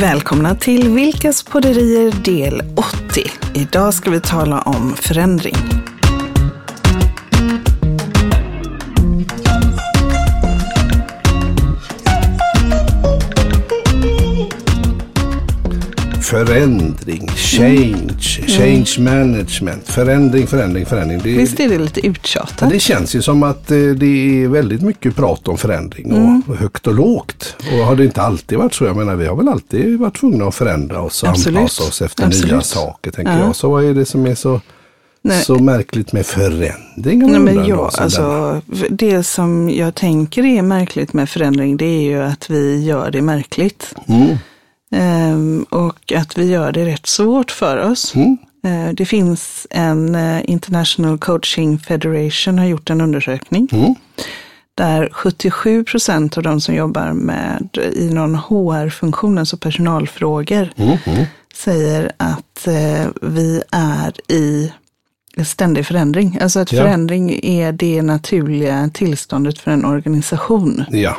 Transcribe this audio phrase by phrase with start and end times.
[0.00, 3.30] Välkomna till Vilkas podderier del 80.
[3.54, 5.77] Idag ska vi tala om förändring.
[16.46, 21.20] Förändring, change, change management, förändring, förändring, förändring.
[21.24, 22.70] Det, Visst är det lite uttjatat?
[22.70, 26.56] det känns ju som att eh, det är väldigt mycket prat om förändring och, och
[26.56, 27.56] högt och lågt.
[27.72, 28.84] Och har det inte alltid varit så?
[28.84, 31.58] Jag menar vi har väl alltid varit tvungna att förändra oss och Absolut.
[31.58, 32.52] anpassa oss efter Absolut.
[32.52, 33.38] nya saker tänker Ja.
[33.38, 33.56] jag.
[33.56, 34.60] Så vad är det som är så,
[35.22, 35.42] Nej.
[35.42, 36.72] så märkligt med förändring?
[36.96, 38.52] Nej, men undrar ja, då, som denna?
[38.52, 43.10] alltså, det som jag tänker är märkligt med förändring, det är ju att vi gör
[43.10, 43.94] det märkligt.
[44.08, 44.36] Mm.
[44.90, 48.14] Ehm, och att vi gör det rätt svårt för oss.
[48.14, 48.38] Mm.
[48.64, 53.68] Eh, det finns en eh, International Coaching Federation har gjort en undersökning.
[53.72, 53.94] Mm.
[54.74, 60.96] Där 77 procent av de som jobbar med i någon HR-funktion, alltså personalfrågor, Mm.
[61.06, 61.24] Mm.
[61.54, 64.72] säger att eh, vi är i
[65.44, 66.38] ständig förändring.
[66.42, 66.82] Alltså att Ja.
[66.82, 70.84] förändring är det naturliga tillståndet för en organisation.
[70.90, 71.16] Ja,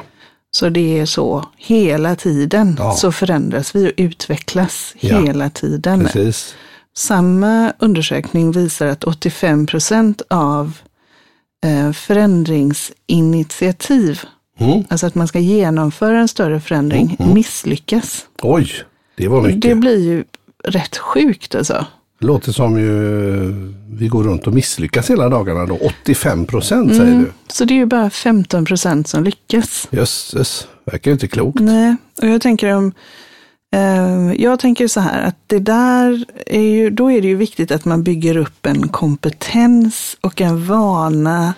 [0.51, 2.91] Så det är så hela tiden Ja.
[2.91, 5.21] så förändras vi och utvecklas Ja.
[5.21, 5.99] hela tiden.
[6.03, 6.55] precis.
[6.97, 10.77] Samma undersökning visar att 85 procent av
[11.65, 14.21] eh, förändringsinitiativ,
[14.59, 14.83] Mm.
[14.89, 18.25] alltså att man ska genomföra en större förändring, misslyckas.
[18.41, 18.71] Oj,
[19.17, 19.61] det var mycket.
[19.61, 20.23] Det blir ju
[20.63, 21.85] rätt sjukt alltså.
[22.19, 25.75] Det låter som ju vi går runt och misslyckas hela dagarna då.
[26.03, 27.23] 85 procent säger Mm.
[27.23, 27.31] du.
[27.53, 29.87] Så det är ju bara 15 procent som lyckas.
[29.91, 31.59] Jösses, verkar ju inte klokt.
[31.59, 32.91] Nej, och jag tänker om
[33.75, 37.71] eh, jag tänker så här att det där är ju, då är det ju viktigt
[37.71, 41.53] att man bygger upp en kompetens och en vana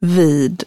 [0.00, 0.64] vid,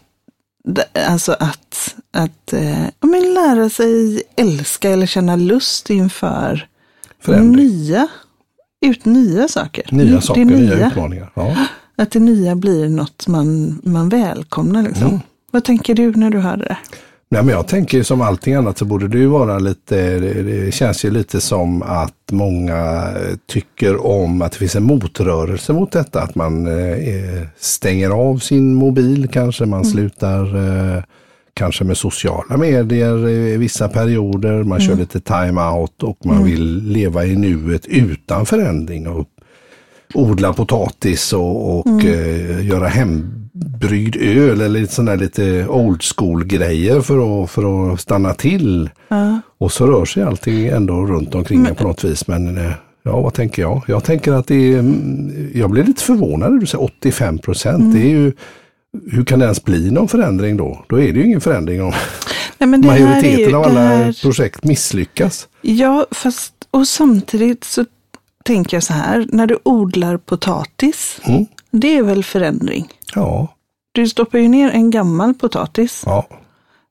[1.07, 6.67] alltså att, att eh, men lära sig älska eller känna lust inför
[7.21, 7.67] Förändring.
[7.67, 8.07] nya,
[8.81, 9.83] ut nya saker.
[9.91, 11.31] Nya Det saker, nya utmaningar.
[11.33, 11.55] Ja.
[11.95, 15.07] Att det nya blir något man, man välkomnar liksom.
[15.07, 15.19] Mm.
[15.51, 16.77] Vad tänker du när du hör det?
[17.31, 21.05] Nej, men jag tänker som allting annat så borde det ju vara lite, det, känns
[21.05, 26.21] ju lite som att många eh, tycker om att det finns en motrörelse mot detta.
[26.21, 31.03] Att man eh, stänger av sin mobil kanske, man slutar eh,
[31.59, 37.25] kanske med sociala medier i vissa perioder, man kör lite time-out och man vill leva
[37.25, 39.07] i nuet utan förändring.
[39.07, 39.27] Och
[40.13, 47.01] odla potatis och, och eh, göra hembryggd öl eller lite sådana lite old school grejer
[47.01, 48.89] för att, för att stanna till.
[49.07, 49.41] Ja.
[49.57, 52.27] Och så rör sig allting ändå runt omkring en på något vis.
[52.27, 52.71] Men eh,
[53.03, 53.81] ja, vad tänker jag?
[53.87, 57.93] Jag tänker att det är, mm, jag blir lite förvånad när du säger 85 procent.
[57.93, 58.31] Det är ju,
[59.11, 60.85] hur kan det ens bli någon förändring då?
[60.89, 61.93] Då är det ju ingen förändring om
[62.57, 65.47] Nej, majoriteten ju, av alla här, projekt misslyckas.
[65.61, 67.85] Ja, fast och samtidigt så
[68.43, 71.45] tänker jag så här, när du odlar potatis, Mm.
[71.71, 72.87] det är väl förändring?
[73.15, 73.47] Ja,
[73.91, 76.27] Du stoppar ju ner en gammal potatis ja,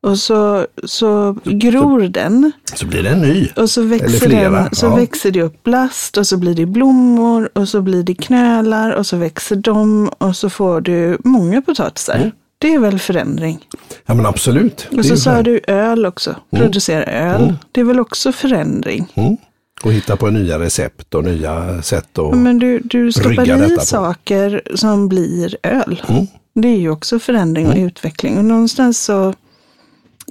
[0.07, 3.49] och så, så gror den så blir det en ny.
[3.57, 4.97] och så växer, den, så ja.
[4.97, 9.07] växer det upp blast och så blir det blommor och så blir det knölar och
[9.07, 12.17] så växer de och så får du många potatisar.
[12.17, 12.31] Mm.
[12.59, 13.59] Det är väl förändring?
[14.07, 14.89] Ja men absolut.
[14.97, 15.43] Och så sa så.
[15.43, 17.55] du öl också, producera öl.
[17.73, 19.13] Det är väl också förändring?
[19.15, 19.37] Mm.
[19.83, 22.39] Och hitta på nya recept och nya sätt att...
[22.39, 26.03] Men du, du stoppar i saker som blir öl.
[26.09, 26.27] Mm.
[26.55, 28.39] Det är ju också förändring och utveckling.
[28.39, 29.35] Och någonstans så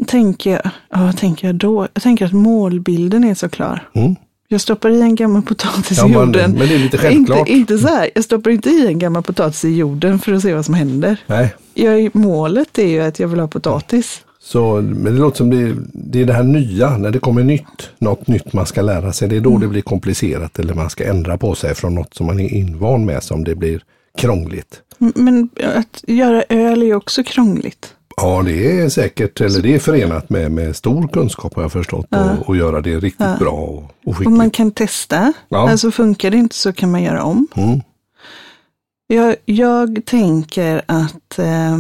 [0.08, 1.88] tänker jag, ja, vad tänker jag då?
[1.94, 3.90] Jag tänker att målbilden är så klar.
[3.94, 4.16] Mm.
[4.50, 6.52] Jag stoppar i en gammal potatis Ja, i jorden.
[6.52, 7.40] men det är lite självklart.
[7.40, 10.42] Inte, inte så här, jag stoppar inte i en gammal potatis i jorden för att
[10.42, 11.18] se vad som händer.
[11.28, 14.22] Nej, Jag, målet är ju att jag vill ha potatis.
[14.40, 17.90] så, men det låter som det, det är det här nya, när det kommer nytt,
[18.00, 19.28] något nytt man ska lära sig.
[19.30, 19.62] Det är då Mm.
[19.62, 23.06] det blir komplicerat eller man ska ändra på sig från något som man är invan
[23.06, 23.82] med som det blir
[24.18, 24.82] krångligt.
[24.98, 27.94] Men att göra öl är också krångligt.
[28.22, 32.06] Ja, det är säkert, eller det är förenat med, med stor kunskap har jag förstått
[32.10, 34.38] och, och göra det riktigt bra och, och Och skickligt.
[34.38, 35.34] man kan testa.
[35.50, 35.70] Ja.
[35.70, 37.48] Alltså funkar det inte så kan man göra om.
[37.56, 37.82] Mm.
[39.08, 41.40] Jag, jag tänker att...
[41.40, 41.78] Eh,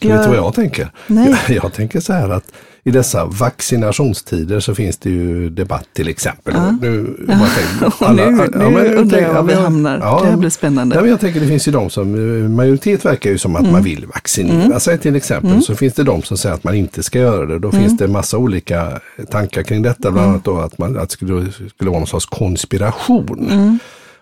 [0.00, 0.90] Vet du vad jag tänker?
[1.06, 1.36] Nej.
[1.48, 2.52] Jag, jag tänker så här att
[2.84, 6.54] i dessa vaccinationstider så finns det ju debatt till exempel.
[6.80, 9.98] Nu, jag bara tänker, Och nu, nu ja, men undrar jag var vi hamnar.
[9.98, 10.96] ja, det här blir spännande.
[10.96, 12.14] Ja, jag tänker det finns ju de som,
[12.44, 13.72] eh, majoritet verkar ju som att Mm.
[13.72, 15.62] man vill vaccinera sig till exempel.
[15.62, 17.58] Så finns det de som säger att man inte ska göra det.
[17.58, 17.80] Då Mm.
[17.80, 20.10] finns det massa olika tankar kring detta.
[20.10, 23.48] Bland annat då att, man, att det skulle, skulle vara någon sorts konspiration.
[23.50, 23.78] Mm.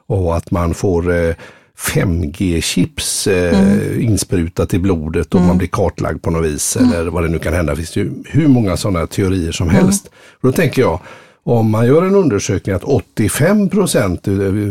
[0.06, 1.34] Och att man får eh,
[1.78, 4.00] 5G-chips eh, Mm.
[4.00, 6.76] insprutat i blodet och man blir kartlagd på något vis.
[6.76, 7.72] Eller vad det nu kan hända.
[7.72, 9.82] Det finns ju hur många sådana teorier som Mm.
[9.84, 10.06] helst.
[10.40, 11.00] Och då tänker jag,
[11.48, 14.28] om man gör en undersökning att 85 procent,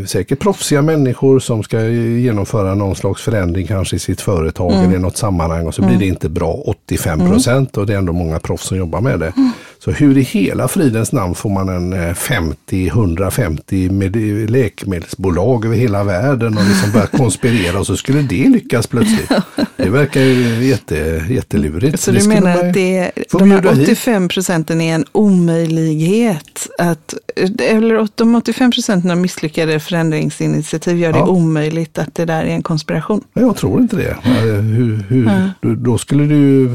[0.07, 4.85] säkert proffsiga människor som ska genomföra någon slags förändring kanske i sitt företag Mm.
[4.85, 7.97] eller i något sammanhang och så blir det inte bra 85 procent och det är
[7.97, 9.33] ändå många proffs som jobbar med det.
[9.37, 9.51] Mm.
[9.79, 14.15] Så hur i hela fridens namn får man en eh, 50-150 med
[14.49, 19.31] läkemedelsbolag över hela världen och liksom börja konspirera och så skulle det lyckas plötsligt.
[19.77, 21.99] Det verkar ju jätte, jättelurigt.
[21.99, 23.89] Så du menar att det, de här bjuda hit.
[23.89, 26.64] 85 procenten är en omöjlighet?
[26.77, 27.13] Att,
[27.61, 31.27] eller de 85 procenten av misslyckade förändringsinitiativ gör det Ja.
[31.27, 33.23] omöjligt att det där är en konspiration?
[33.33, 34.09] Jag tror inte det.
[34.25, 36.69] Eh, Hur, hur, då, då skulle du ju...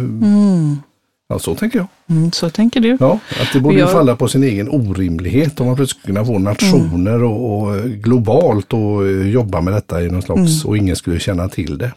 [1.29, 1.87] Ja, så tänker jag.
[2.17, 2.97] Mm, så tänker du?
[3.01, 6.27] Ja, att det borde Jag- falla på sin egen orimlighet om man plötsligt skulle kunna
[6.27, 10.97] få nationer och, och globalt och eh, jobba med detta i någon slags, och ingen
[10.97, 11.93] skulle känna till det.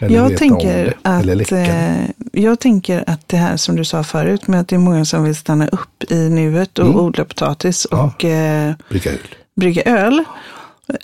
[0.00, 4.46] Eller Jag tänker, det, att, eh, jag tänker att det här som du sa förut
[4.46, 7.00] med att det är många som vill stanna upp i nuet och Mm.
[7.00, 8.02] odla potatis Ja.
[8.16, 9.18] och eh, Brygga öl.
[9.56, 10.24] brygga öl.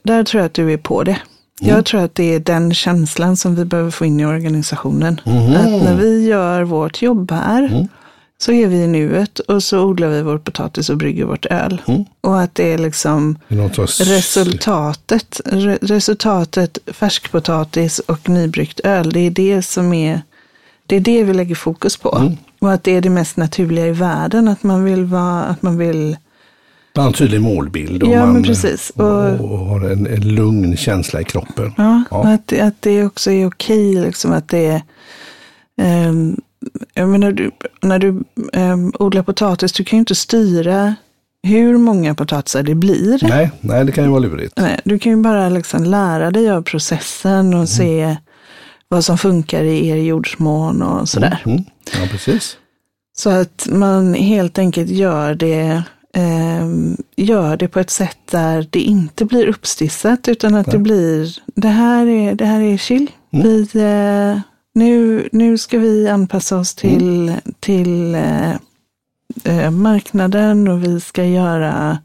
[0.02, 1.18] Där tror jag att du är på det.
[1.60, 1.74] Mm.
[1.76, 5.20] Jag tror att det är den känslan som vi behöver få in i organisationen.
[5.26, 5.56] Mhm.
[5.56, 7.88] Att när vi gör vårt jobb här Mm.
[8.40, 11.82] så är vi i nuet och så odlar vi vår potatis och brygger vårt öl.
[11.86, 12.04] Mm.
[12.20, 13.38] Och att det är liksom
[14.00, 20.22] resultatet, re, resultatet färskpotatis och nybryggt öl, det är det som är,
[20.88, 22.16] det är det vi lägger fokus på.
[22.20, 22.36] Mm.
[22.60, 25.78] Och att det är det mest naturliga i världen, att man vill vara, att man
[25.78, 26.16] vill
[26.96, 28.44] Man har en tydlig målbild och Ja, man
[28.96, 31.74] och, Och- och har en, en lugn känsla i kroppen.
[31.76, 32.18] Ja, Ja.
[32.18, 34.82] och Att, att det också är okej, liksom att det är...
[35.80, 36.36] ehm,
[36.94, 37.50] jag menar, du,
[37.82, 38.08] när du
[38.52, 40.94] um, odlar potatis, du kan ju inte styra
[41.42, 43.18] hur många potatisar det blir.
[43.28, 44.52] Nej, nej, det kan ju vara lurigt.
[44.56, 48.16] Nej, du kan ju bara liksom lära dig av processen och se
[48.88, 51.42] vad som funkar i er jordsmån och sådär.
[51.46, 51.64] Mm.
[51.92, 52.56] Ja, precis.
[53.16, 55.82] Så att man helt enkelt gör det,
[56.14, 61.38] ehm, gör det på ett sätt där det inte blir uppstissat utan att det blir,
[61.54, 63.10] det här är, det här är chill.
[63.30, 64.40] Vi, eh,
[64.74, 68.52] nu, nu ska vi anpassa oss till, till eh,
[69.44, 71.98] eh, marknaden och vi ska göra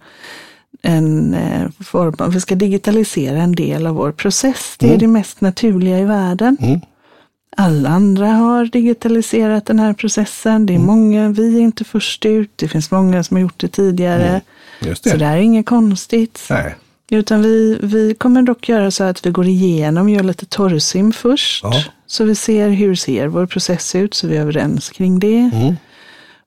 [0.86, 4.76] en eh, form av, vi ska digitalisera en del av vår process.
[4.80, 6.58] Det är det mest naturliga i världen.
[6.62, 6.82] Mm.
[7.58, 10.66] Alla andra har digitaliserat den här processen.
[10.66, 12.52] Det är många, vi är inte först ut.
[12.56, 14.42] Det finns många som har gjort det tidigare.
[14.82, 15.18] Just Så det.
[15.18, 16.48] det här är inget konstigt.
[16.50, 16.76] Nej.
[17.12, 21.64] Utan vi, vi kommer dock göra så att vi går igenom, gör lite torrsim först.
[21.64, 21.84] Ja.
[22.08, 25.52] Så vi ser hur ser vår process ut, så vi är överens kring det.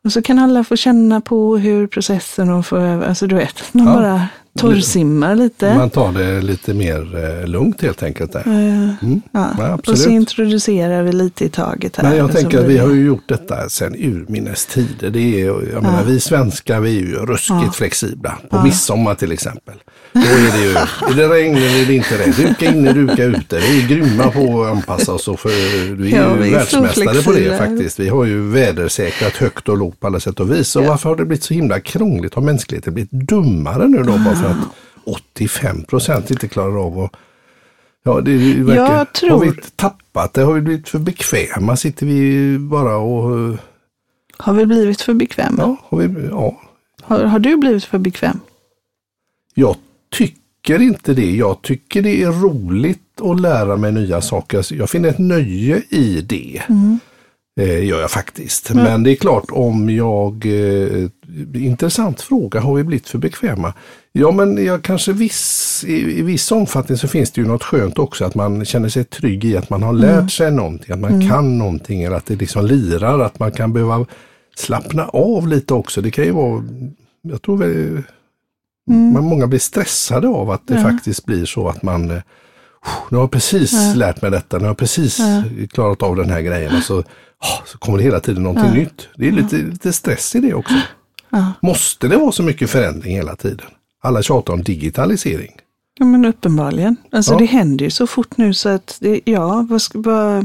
[0.06, 3.62] Och så kan alla få känna på hur processen och få över, alltså du vet,
[3.74, 3.92] man Ja.
[3.94, 5.74] bara torrsimmar lite.
[5.74, 8.32] Man tar det lite mer eh, lugnt helt enkelt.
[8.32, 8.42] Där.
[8.46, 9.20] Mm.
[9.32, 9.48] ja.
[9.58, 12.04] Ja, och så introducerar vi lite i taget här.
[12.08, 15.10] Men jag tänker att vi det- har ju gjort detta sedan urminnes tider.
[15.10, 18.38] Det är, jag menar, vi svenskar vi är ju ruskigt flexibla.
[18.50, 19.74] På midsommar till exempel.
[20.20, 22.32] Då är det ju, är det regn eller är det inte regn?
[22.36, 23.58] Duka inne, duka ute.
[23.58, 25.28] Vi är grymma på att anpassa oss.
[25.28, 28.00] Och för, vi är Ja, ju så världsmästare på det faktiskt.
[28.00, 30.76] Vi har ju vädersäkrat högt och lågt på alla sätt och vis.
[30.76, 32.34] Och varför har det blivit så himla krångligt?
[32.34, 34.12] Har mänskligheten blivit dummare nu då?
[34.12, 34.56] Bara för att
[35.06, 37.10] 85 procent inte klarar av att
[38.04, 40.42] Ja, det verkar, Jag tror- Har vi tappat det?
[40.42, 41.76] Har vi blivit för bekväma?
[41.76, 43.56] Sitter vi bara och...
[44.38, 45.56] Har vi blivit för bekväma?
[45.58, 46.60] Ja, har vi, ja.
[47.02, 48.40] Har, har du blivit för bekväm?
[49.54, 49.76] Jag
[50.16, 51.30] tycker inte det.
[51.30, 54.56] Jag tycker det är roligt att lära mig nya saker.
[54.56, 56.62] Alltså, Jag finner ett nöje i det.
[57.60, 58.74] Eh, gör jag faktiskt.
[58.74, 60.46] Men det är klart om jag...
[60.46, 61.08] Eh,
[61.54, 62.60] intressant fråga.
[62.60, 63.72] Har vi blivit för bekväma?
[64.12, 67.98] Ja, men jag kanske viss, i, i viss omfattning så finns det ju något skönt
[67.98, 68.24] också.
[68.24, 70.92] Att man känner sig trygg i att man har lärt sig någonting.
[70.92, 72.02] Att man kan någonting.
[72.02, 73.20] Eller att det liksom lirar.
[73.20, 74.06] Att man kan behöva
[74.56, 76.00] slappna av lite också.
[76.00, 76.64] Det kan ju vara...
[77.22, 78.02] Jag tror väl...
[78.86, 82.22] Men många blir stressade av att det faktiskt blir så att man eh,
[83.10, 85.18] nu har jag precis lärt mig detta, nu har jag precis
[85.72, 86.98] klarat av den här grejen och så,
[87.38, 89.08] ah, så kommer det hela tiden någonting nytt.
[89.16, 90.74] Det är lite, lite stress i det också.
[91.62, 93.66] Måste det vara så mycket förändring hela tiden?
[94.02, 95.52] Alla tjatar om digitalisering.
[95.98, 96.96] Ja, men uppenbarligen.
[97.12, 97.38] Alltså Ja.
[97.38, 100.38] det händer ju så fort nu så att, det, ja, vad ska bara...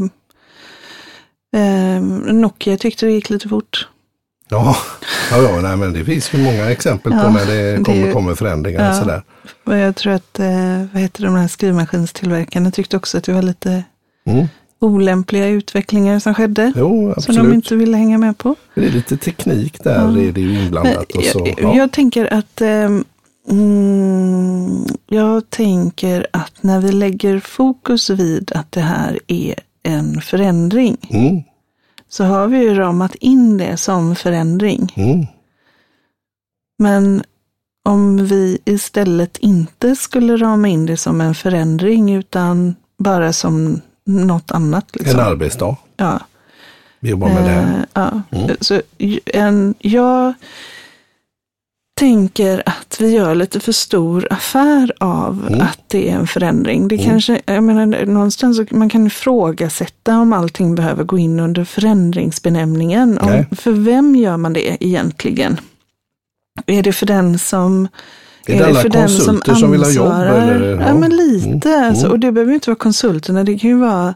[1.55, 2.01] Eh,
[2.33, 3.87] Nokia tyckte det gick lite fort.
[4.53, 4.75] Ja,
[5.31, 8.11] ja, ja nej, men det finns ju många exempel på Ja, när det det- kommer,
[8.11, 8.83] kommer förändringar.
[8.83, 8.89] Ja.
[8.89, 9.23] Och sådär.
[9.65, 13.41] Och jag tror att, eh, vad heter de här skrivmaskinstillverkarna tyckte också att det var
[13.41, 13.83] lite
[14.25, 14.47] Mm.
[14.79, 16.73] olämpliga utvecklinger som skedde.
[16.75, 18.55] Jo, Som de inte ville hänga med på.
[18.75, 21.11] Det är lite teknik där, är det ju inblandat.
[21.11, 21.75] Och så, jag, ja.
[21.75, 23.03] jag tänker att ehm,
[23.49, 30.97] mm, jag tänker att när vi lägger fokus vid att det här är en förändring
[31.09, 31.43] Mm,
[32.11, 34.93] så har vi ju ramat in det som förändring.
[34.95, 35.25] mm,
[36.79, 37.23] Men
[37.85, 44.51] om vi istället inte skulle rama in det som en förändring utan bara som något
[44.51, 44.95] annat.
[44.95, 45.19] Liksom.
[45.19, 45.75] En arbetsdag.
[45.97, 46.19] Ja.
[46.99, 47.51] Vi jobbar med det.
[47.51, 48.21] Eh, ja.
[48.31, 48.55] Mm.
[48.61, 48.81] Så
[49.25, 50.33] en, jag
[51.99, 55.61] tänker att vi gör lite för stor affär av Mm.
[55.61, 56.87] att det är en förändring.
[56.87, 57.09] Det Mm.
[57.09, 63.17] kanske, jag menar, någonstans man kan ifrågasätta om allting behöver gå in under förändringsbenämningen.
[63.17, 65.59] Om, för vem gör man det egentligen?
[66.65, 67.87] Är det för den som
[68.45, 70.05] Är det alla konsulter som vill ha jobb?
[70.07, 70.51] ansvarar?
[70.51, 70.81] Eller?
[70.87, 71.69] Ja, men lite.
[71.73, 71.89] Mm.
[71.89, 73.43] Alltså, och det behöver inte vara konsulterna.
[73.43, 74.13] Det kan ju vara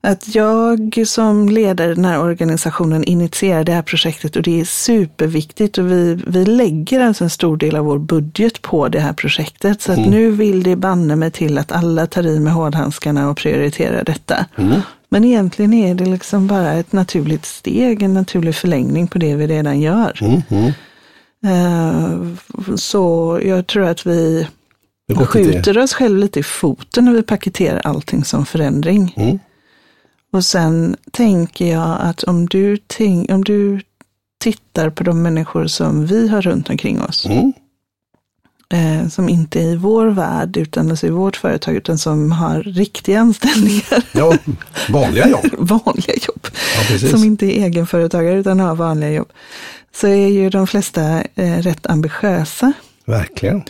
[0.00, 5.78] att jag som leder den här organisationen initierar det här projektet och det är superviktigt
[5.78, 9.82] och vi, vi lägger alltså en stor del av vår budget på det här projektet.
[9.82, 10.10] Så att Mm.
[10.10, 14.46] nu vill det banne mig till att alla tar i med hårdhandskarna och prioriterar detta.
[14.56, 14.80] Mm.
[15.10, 19.46] Men egentligen är det liksom bara ett naturligt steg, en naturlig förlängning på det vi
[19.46, 20.18] redan gör.
[20.20, 20.42] Mm.
[20.48, 20.72] Mm.
[21.46, 22.18] Eh,
[22.76, 24.46] Så jag tror att vi
[25.26, 29.14] skjuter oss själva lite i foten när vi paketerar allting som förändring.
[30.32, 33.80] Och sen tänker jag att om du, tänk, om du
[34.40, 37.52] tittar på de människor som vi har runt omkring oss, Mm.
[38.74, 42.62] eh, som inte är i vår värld, utan alltså i vårt företag, utan som har
[42.62, 44.36] riktiga anställningar, Ja,
[44.88, 45.46] vanliga jobb.
[45.58, 46.46] vanliga jobb,
[47.02, 49.32] Ja, som inte är egenföretagare utan har vanliga jobb,
[49.94, 52.72] så är ju de flesta eh, rätt ambitiösa.
[53.06, 53.62] Verkligen.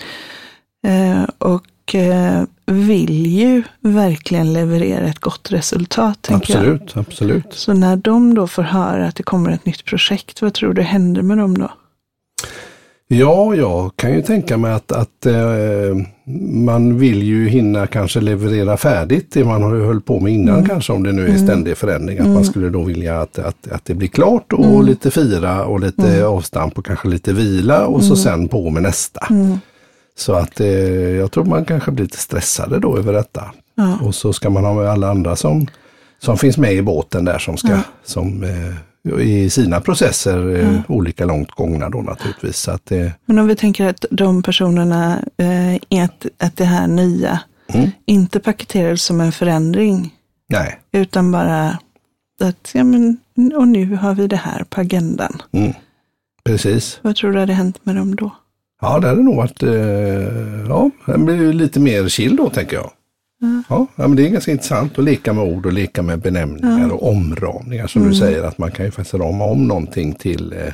[0.87, 6.23] Eh, och eh, vill ju verkligen leverera ett gott resultat.
[6.23, 6.61] tänker Jag.
[6.75, 7.47] Absolut, absolut.
[7.51, 10.83] Så när de då får höra att det kommer ett nytt projekt, vad tror du
[10.83, 11.71] händer med dem då?
[13.11, 15.35] Ja, jag kan ju tänka mig att, att eh,
[16.53, 20.69] man vill ju hinna kanske leverera färdigt det man har höll på med innan Mm.
[20.69, 22.19] kanske om det nu är ständig förändring.
[22.19, 24.87] Att man skulle då vilja att, att, att det blir klart och Mm.
[24.87, 28.09] lite fira och lite avstamp och kanske lite vila och Mm.
[28.09, 29.27] så sen på med nästa.
[30.19, 30.67] Så att eh,
[31.17, 33.45] jag tror man kanske blir lite stressade då över detta.
[33.75, 33.99] Ja.
[34.03, 35.67] Och så ska man ha med alla andra som,
[36.19, 37.81] som finns med i båten där som ska, Ja.
[38.05, 42.57] som eh, i sina processer eh, olika långt gångna då naturligtvis.
[42.57, 46.65] Så att det, Men om vi tänker att de personerna, eh, är att, att det
[46.65, 47.41] här nya
[47.75, 47.91] Mm.
[48.07, 50.15] inte paketerades som en förändring,
[50.49, 51.79] nej, utan bara
[52.41, 53.17] att, ja men,
[53.57, 55.43] och nu har vi det här på agendan.
[55.53, 55.73] mm.
[56.45, 56.99] precis.
[57.03, 58.31] Vad tror du hade hänt med dem då?
[58.81, 59.71] Ja, det hade nog varit, eh,
[60.69, 62.91] ja, det blir ju lite mer chill då tänker jag.
[63.69, 66.89] Ja, ja, men det är ganska intressant att leka med ord och leka med benämningar
[66.93, 68.13] och omramningar som Mm.
[68.13, 70.73] du säger att man kan ju faktiskt rama om någonting till eh,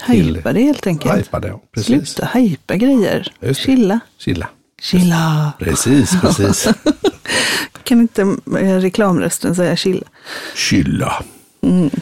[0.00, 1.12] Hajpa det helt enkelt.
[1.14, 1.48] hajpade.
[1.48, 2.08] Ja, precis.
[2.08, 3.32] Sluta hajpa grejer.
[3.40, 3.54] Det.
[3.54, 4.00] Chilla.
[4.18, 4.48] Chilla.
[4.82, 5.52] Chilla.
[5.58, 6.68] Precis, precis.
[7.84, 8.22] Kan inte
[8.60, 10.06] eh, reklamrösten säga chilla?
[10.54, 11.12] Chilla.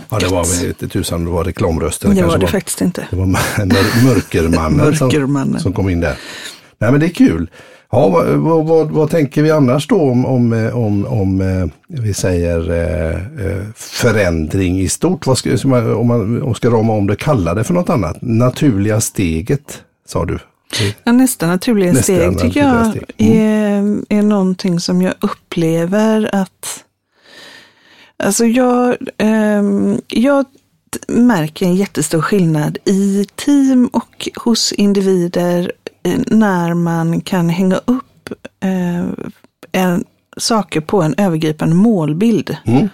[0.09, 2.11] Ja, det var inte tusan det var reklamrösten.
[2.11, 2.17] Mm.
[2.17, 3.07] Det kanske var det faktiskt inte.
[3.11, 5.53] Det var mör- mörkermannen, Mörkermannen.
[5.53, 6.17] Som, som kom in där.
[6.79, 7.51] Nej men det är kul.
[7.93, 11.67] Ja, vad, vad, vad, vad tänker vi annars då om, om, eh, om, om eh,
[11.89, 15.27] vi säger eh, förändring i stort?
[15.27, 15.51] Vad ska,
[15.97, 18.17] om man ska rama om det, kalla det för något annat?
[18.21, 20.39] Naturliga steget, sa du.
[21.05, 23.05] Ja, nästa naturliga Nästa steg tycker jag steg.
[23.19, 24.05] Mm.
[24.09, 26.84] är, är någonting som jag upplever att
[28.17, 30.47] Alltså jag, ehm, jag
[31.09, 38.31] märker en jättestor skillnad i team och hos individer eh, när man kan hänga upp
[38.61, 39.05] eh,
[39.73, 40.05] en,
[40.37, 42.57] saker på en övergripande målbild.
[42.65, 42.89] Mm.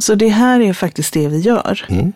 [0.00, 1.86] Så det här är faktiskt det vi gör.
[1.88, 2.12] Mm.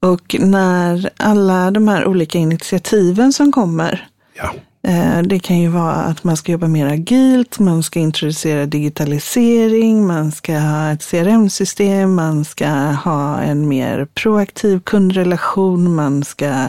[0.00, 4.54] Och när alla de här olika initiativen som kommer, Ja.
[4.88, 10.06] Eh, det kan ju vara att man ska jobba mer agilt, man ska introducera digitalisering,
[10.06, 12.68] man ska ha ett CRM-system, man ska
[13.04, 16.68] ha en mer proaktiv kundrelation, man ska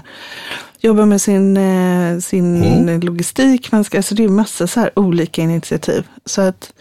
[0.79, 5.41] jobba med sin, eh, sin logistik, man ska, alltså det är massa så här olika
[5.41, 6.07] initiativ.
[6.25, 6.73] Så att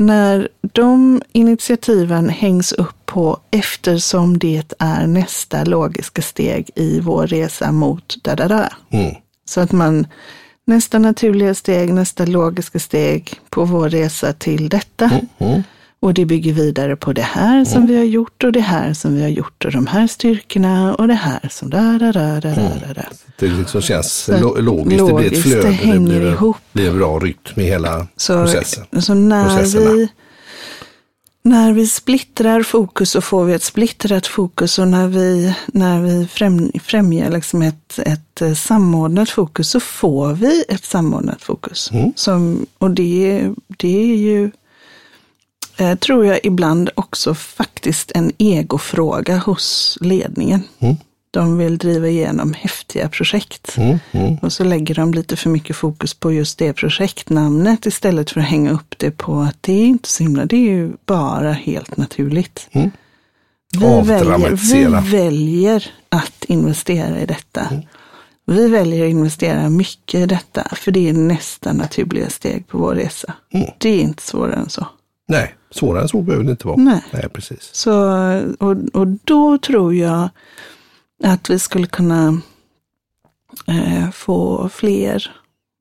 [0.00, 7.72] när de initiativen hängs upp på eftersom det är nästa logiska steg i vår resa
[7.72, 8.72] mot da da da.
[8.90, 9.14] Mm.
[9.44, 10.06] Så att man
[10.70, 15.10] nästa naturliga steg, nästa logiska steg på vår resa till detta.
[15.38, 15.62] Mm.
[16.02, 19.14] Och det bygger vidare på det här som vi har gjort och det här som
[19.14, 22.40] vi har gjort och de här styrkorna och det här som da da da da
[22.40, 22.54] da
[22.86, 22.92] da.
[22.94, 23.02] da.
[23.38, 26.56] Det liksom känns lo- logiskt, det blir ett logiskt, flöde, det hänger blir, ihop.
[26.72, 29.02] blir en bra rytm i hela Så, processen.
[29.02, 30.08] så när, vi,
[31.42, 36.26] när vi splittrar fokus så får vi ett splittrat fokus och när vi, när vi
[36.26, 41.90] främ, främjar liksom ett, ett eh, samordnat fokus så får vi ett samordnat fokus.
[41.92, 42.12] Mm.
[42.16, 44.50] Som, och det, det är ju,
[45.76, 50.62] eh, tror jag ibland också faktiskt en egofråga hos ledningen.
[50.78, 50.96] Mm.
[51.30, 53.76] De vill driva igenom häftiga projekt.
[53.76, 54.36] Mm, mm.
[54.36, 58.46] Och så lägger de lite för mycket fokus på just det projektnamnet istället för att
[58.46, 61.96] hänga upp det på att det är inte så himla, det är ju bara helt
[61.96, 62.68] naturligt.
[62.72, 62.90] Mm.
[63.72, 67.68] Vi, väljer, vi väljer att investera i detta.
[68.46, 72.94] Vi väljer att investera mycket i detta, för det är nästa naturliga steg på vår
[72.94, 73.32] resa.
[73.52, 73.70] Mm.
[73.78, 74.86] Det är inte svårare än så.
[75.28, 76.76] Nej, svårare än så behöver det inte vara.
[76.76, 77.02] Nej.
[77.10, 77.70] Nej precis.
[77.72, 77.92] Så,
[78.58, 80.28] och, och då tror jag
[81.24, 82.40] att vi skulle kunna
[83.66, 85.30] eh, få fler,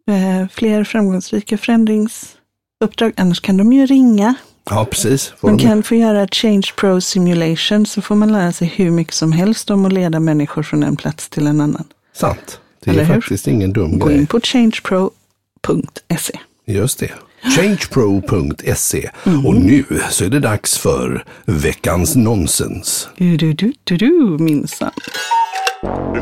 [0.10, 3.14] eh, fler framgångsrika förändringsuppdrag.
[3.18, 4.36] Annars kan de ju ringa.
[4.70, 5.28] Ja, precis.
[5.38, 8.68] Får Man de- kan få göra ett Change Pro Simulation så får man lära sig
[8.68, 11.84] hur mycket som helst om att leda människor från en plats till en annan.
[12.14, 12.60] Sant.
[12.84, 13.14] Det är Eller hur?
[13.14, 14.18] faktiskt ingen dum Gå grej.
[14.18, 16.40] in på changepro.se.
[16.66, 17.12] Just det.
[17.44, 19.10] Changepro.se.
[19.26, 19.46] Mm.
[19.46, 23.10] Och nu så är det dags för veckans nonsens.
[23.18, 24.92] Du, du, du, du, du, minsann.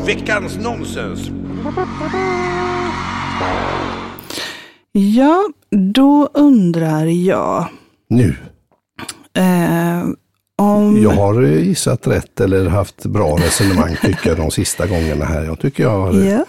[0.06, 1.30] Veckans nonsens.
[4.92, 5.48] Ja,
[5.94, 7.68] då undrar jag
[8.10, 8.36] Nu.
[9.36, 9.47] eh,
[10.58, 11.02] om...
[11.02, 15.44] Jag har gissat rätt eller haft bra resonemang tycker jag de sista gångerna här.
[15.44, 16.12] Jag tycker jag har...
[16.12, 16.44] Ja.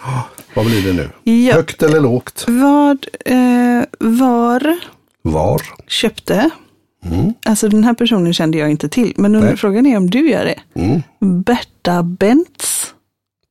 [0.54, 1.32] Vad blir det nu?
[1.32, 1.54] Ja.
[1.54, 2.44] Högt eller lågt?
[2.48, 4.78] Vad eh, var
[5.22, 5.62] Var?
[5.86, 6.50] köpte,
[7.04, 7.34] Mm.
[7.46, 9.56] alltså den här personen kände jag inte till, men Nej.
[9.56, 10.80] frågan är om du gör det.
[10.80, 11.02] Mm.
[11.44, 12.94] Berta Bentz.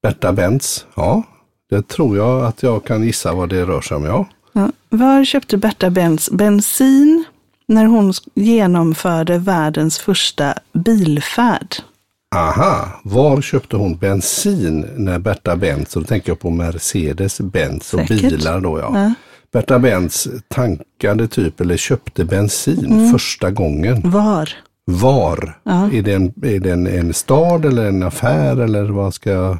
[0.03, 0.85] Berta Benz.
[0.95, 1.23] Ja,
[1.69, 4.03] det tror jag att jag kan gissa vad det rör sig om.
[4.05, 4.25] Ja.
[4.53, 4.71] Ja.
[4.89, 7.23] Var köpte Berta Bentz bensin
[7.69, 11.75] när hon genomförde världens första bilfärd?
[12.35, 17.99] Aha, var köpte hon bensin när Berta Benz, och då tänker jag på Mercedes-Benz och
[18.07, 18.21] Säkert.
[18.21, 18.91] bilar då ja.
[18.93, 19.13] Ja.
[19.51, 23.11] Berta Benz tankade typ eller köpte bensin Mm.
[23.11, 24.01] första gången.
[24.11, 24.49] Var?
[24.85, 25.57] Var?
[25.63, 25.89] Ja.
[25.93, 29.57] Är det, en, är det en, en stad eller en affär eller vad ska jag...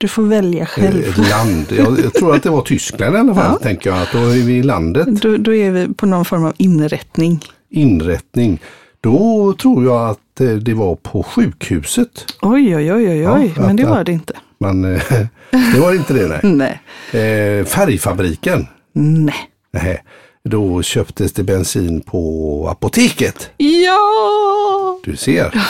[0.00, 1.08] Du får välja själv.
[1.08, 1.66] Ett land.
[1.70, 3.58] Jag, tror att det var Tyskland i alla fall, Ja.
[3.58, 4.02] tänker jag.
[4.02, 5.06] Att då är vi i landet.
[5.22, 7.40] Då, då är vi på någon form av inrättning.
[7.70, 8.60] Inrättning.
[9.00, 12.26] Då tror jag att eh, det var på sjukhuset.
[12.42, 13.52] Oj, oj, oj, oj, oj.
[13.56, 14.32] Ja, men det var det inte.
[14.60, 15.02] Man, eh,
[15.74, 16.80] det var inte det nej.
[17.12, 17.58] Nej.
[17.58, 18.66] Eh, färgfabriken.
[18.92, 19.34] Nej.
[19.72, 20.02] Nej.
[20.44, 23.50] Då köptes det bensin på apoteket.
[23.56, 24.98] Ja!
[25.04, 25.64] Du ser.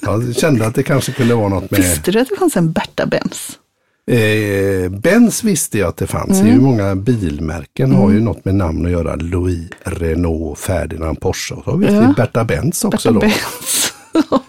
[0.00, 1.80] Jag kände att det kanske kunde vara något med...
[1.80, 3.58] Visste du att det fanns en Berta Benz?
[4.06, 6.40] Eh, Benz visste jag att det fanns.
[6.40, 6.52] Mm.
[6.52, 9.16] ju många bilmärken har ju något med namn att göra.
[9.16, 11.54] Louis, Renault, Ferdinand, Porsche.
[11.54, 12.14] Och så har vi Ja.
[12.16, 13.32] Berta Benz också Berta då.
[13.32, 13.92] Benz.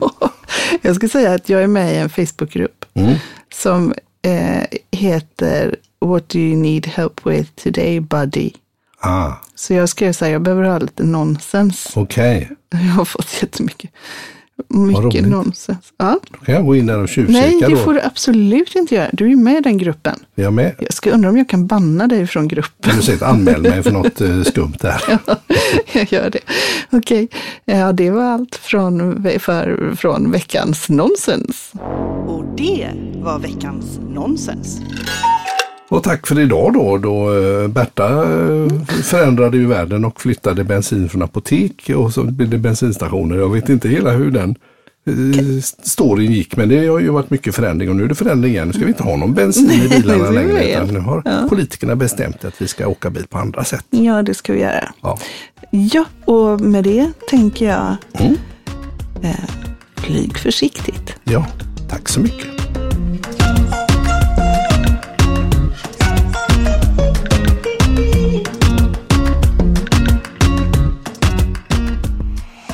[0.81, 3.13] jag ska säga att jag är med i en Facebookgrupp Mm.
[3.53, 5.75] som eh, heter
[6.05, 8.51] What do you need help with today buddy?
[9.03, 11.91] Ah, Så jag skrev så här, jag behöver ha lite nonsens.
[11.95, 12.49] okej.
[12.69, 13.91] Jag har fått jättemycket
[14.69, 15.93] mycket nonsens.
[15.97, 16.19] Ja.
[16.31, 17.77] Då kan jag gå in där och tjuvkika Nej, det då.
[17.77, 19.09] får du absolut inte göra.
[19.13, 20.19] Du är ju med i den gruppen.
[20.35, 20.75] Är jag med?
[20.79, 22.95] Jag ska undra om jag kan banna dig från gruppen.
[22.95, 25.01] Du säga anmäl mig för något eh, skumt där?
[25.93, 26.39] jag gör det.
[26.89, 27.27] Okej,
[27.65, 31.71] ja det var allt från, för, från veckans nonsens.
[32.27, 34.81] Och det var veckans nonsens.
[35.91, 36.97] Och tack för idag då.
[36.97, 38.67] då eh, Berta eh,
[39.03, 43.37] förändrade ju världen och flyttade bensin från apotek och så blev det bensinstationer.
[43.37, 44.55] Jag vet inte hela hur den
[45.07, 48.51] eh, storyn gick men det har ju varit mycket förändring och nu är det förändring
[48.53, 48.67] igen.
[48.67, 52.45] Nu ska vi inte ha någon bensin i bilarna längre utan nu har politikerna bestämt
[52.45, 53.85] att vi ska åka bil på andra sätt.
[53.89, 54.93] Ja, det ska vi göra.
[55.01, 55.17] Ja.
[55.71, 58.35] Ja, och med det tänker jag Mm.
[59.21, 59.49] eh,
[59.95, 61.15] flyg försiktigt.
[61.23, 61.45] ja,
[61.89, 62.60] tack så mycket.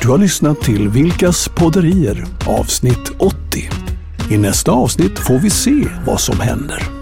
[0.08, 3.70] Du har lyssnat till Vilkas podderier avsnitt 80.
[4.30, 6.97] I nästa avsnitt får vi se vad som händer.